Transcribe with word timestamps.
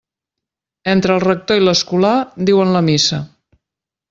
Entre 0.93 1.13
el 1.17 1.21
rector 1.25 1.61
i 1.61 1.65
l'escolà 1.67 2.15
diuen 2.51 2.75
la 2.79 2.83
missa. 2.93 3.21